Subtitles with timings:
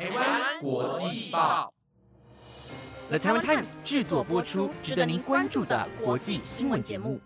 [0.00, 1.70] 台湾国际报
[3.10, 7.20] ，The Taiwan Times 制作播出，值得您关注的国际新闻节目。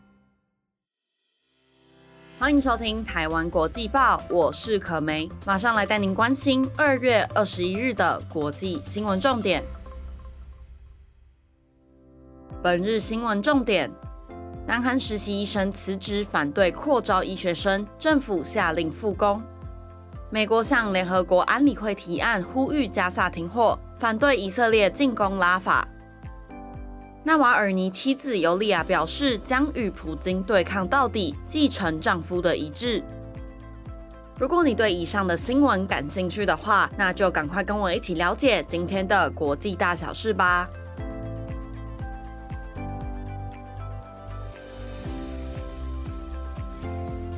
[2.36, 9.62] 欢迎收听台湾国际报，我是可梅，马上来带您关心二月二十一日的国际新闻重点。
[12.60, 13.88] 本日新闻重点：
[14.66, 19.40] 南韩实习医生辞职反对扩招医学生，政府下令复工。
[20.34, 25.86] 美国向联合国安理会提案，呼吁加萨停火，反对以色列进攻拉法。
[27.22, 33.00] 纳瓦尔尼妻子尤利亚表示，将与普京对抗到底，继承丈夫的遗志。
[34.36, 40.68] 如果你对以上的新闻感兴趣的话，那就赶快跟我一起了解今天的国际大小事吧。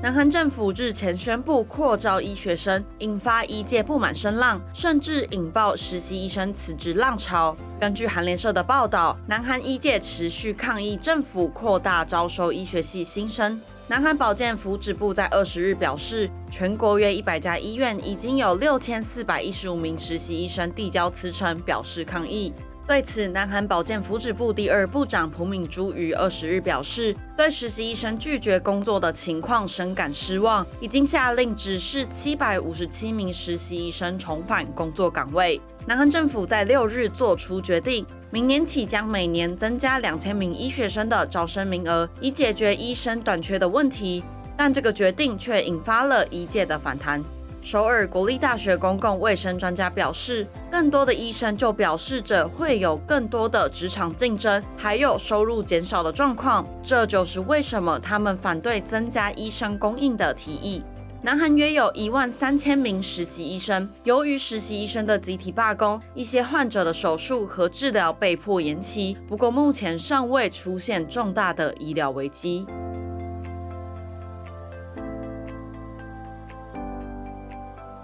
[0.06, 7.56] 南韩政府日前宣布扩招医学生，引发医界不满声浪，甚至引爆实习医生辞职浪潮。
[7.80, 13.60] 根据韩联社的报道，南韩医界持续抗议政府扩大招收医学系新生。
[13.88, 22.52] 南韩保健福祉部在二十日表示，全国约一百家医院已经有六千四百一十五名实习医生递交辞呈，表示抗议。
[22.87, 35.60] 对此，南韩保健福祉部第二部长朴敏珠于二十日表示，对实习医生拒绝工作的情况深感失望，已经下令指示七百五十七名实习医生重返工作岗位。
[35.84, 44.23] 南韩政府在六日做出决定，明年起将每年增加两千名医学生的招生名额，以解决医生短缺的问题。
[44.56, 47.23] 但这个决定却引发了一届的反弹。
[47.66, 56.64] 首尔国立大学公共卫生专家表示，更多的医生就表示着会有更多的职场竞争，还有收入减少的状况。
[56.80, 60.84] 这就是为什么他们反对增加医生供应的提议。
[61.22, 69.19] 南韩约有一万三千名实习医生，由于实习医生的集体罢工，一些患者的手术和治疗被迫延期。
[69.26, 72.65] 不过目前尚未出现重大的医疗危机。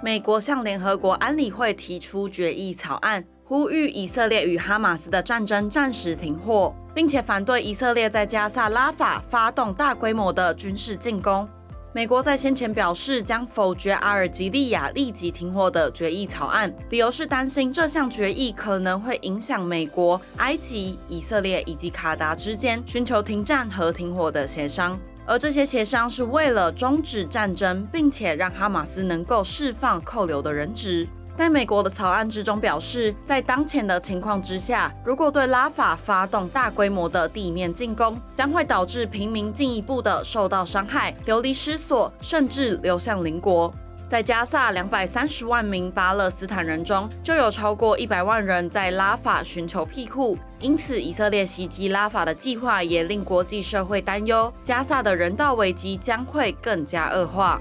[0.05, 11.49] 美国向联合国安理会提出决议草案，呼吁以色列与哈马斯的战争暂时停火，并且反对以色列在加萨拉法发动大规模的军事进攻。
[11.95, 24.99] 美国在先前表示将否决阿尔及利亚立即停火的决议草案，理由是担心这项决议可能会影响美国、埃及、以色列以及卡达之间寻求停战和停火的协商。
[25.33, 31.09] 而这些协商是为了终止战争，并且让哈马斯能够释放扣留的人质。
[31.35, 43.73] 在美国的草案之中表示，在当前的情况之下，如果对拉法发动大规模的地面进攻，将会导致平民进一步的受到伤害、流离失所，甚至流向邻国。
[44.13, 50.37] 在加萨两百三十万名巴勒斯坦人中，就有超过一百万人在拉法寻求庇护。
[50.61, 57.59] 因此，以色列袭击拉法的计划也令国际社会担忧，加萨的人道危机将会更加恶化。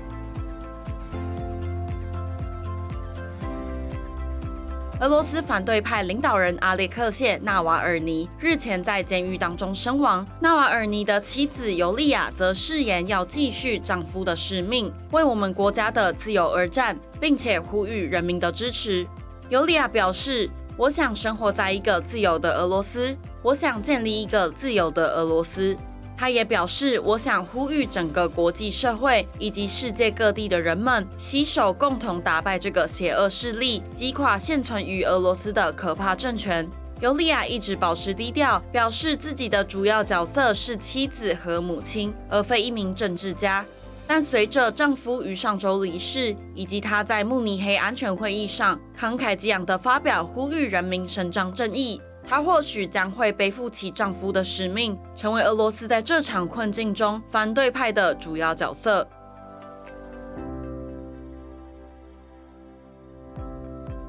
[5.01, 10.23] 俄罗斯反对派领导人阿列克谢·纳瓦尔尼日前在监狱当中身亡。
[10.39, 19.03] 纳瓦尔尼的妻子尤利亚则誓言要继续丈夫的使命，为我们国家的自由而战，并且呼吁人民的支持。
[19.49, 20.47] 尤利亚表示
[20.77, 25.75] ：“我想生活在一个自由的俄罗斯，我想建立一个自由的俄罗斯。”
[26.21, 36.69] 他也表示，我想呼吁整个国际社会以及世界各地的人们携手共同打败这个邪恶势力，击垮现存于俄罗斯的可怕政权。
[36.99, 43.65] 尤利亚一直保持低调，表示自己的主要角色是妻子和母亲，而非一名政治家。
[44.05, 51.99] 但随着丈夫于上周离世，以及她在慕尼黑安全会议上慷慨激昂地发表呼吁人民伸张正义。
[52.31, 59.05] 她或许将会背负起丈夫的使命，成为俄罗斯在这场困境中反对派的主要角色。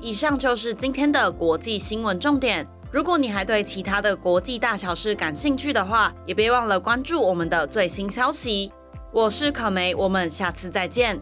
[0.00, 2.64] 以上就是今天的国际新闻重点。
[2.92, 8.72] 如果你还对其他的国际大小事感兴趣的话，也别忘了关注我们的最新消息。
[9.10, 11.20] 我是可梅，我们下次再见。